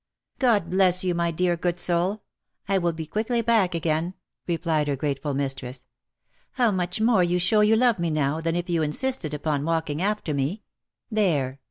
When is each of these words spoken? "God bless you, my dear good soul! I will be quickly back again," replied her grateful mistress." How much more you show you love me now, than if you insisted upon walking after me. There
"God 0.39 0.71
bless 0.71 1.03
you, 1.03 1.13
my 1.13 1.29
dear 1.29 1.55
good 1.55 1.79
soul! 1.79 2.23
I 2.67 2.79
will 2.79 2.91
be 2.91 3.05
quickly 3.05 3.43
back 3.43 3.75
again," 3.75 4.15
replied 4.47 4.87
her 4.87 4.95
grateful 4.95 5.35
mistress." 5.35 5.85
How 6.53 6.71
much 6.71 6.99
more 6.99 7.21
you 7.23 7.37
show 7.37 7.61
you 7.61 7.75
love 7.75 7.99
me 7.99 8.09
now, 8.09 8.41
than 8.41 8.55
if 8.55 8.67
you 8.67 8.81
insisted 8.81 9.31
upon 9.31 9.63
walking 9.63 10.01
after 10.01 10.33
me. 10.33 10.63
There 11.11 11.59